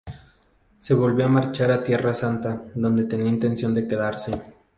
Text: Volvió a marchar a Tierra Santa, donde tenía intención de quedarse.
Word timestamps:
Volvió 0.89 1.25
a 1.25 1.29
marchar 1.29 1.69
a 1.69 1.83
Tierra 1.83 2.11
Santa, 2.15 2.59
donde 2.73 3.03
tenía 3.03 3.27
intención 3.27 3.71
de 3.75 3.87
quedarse. 3.87 4.31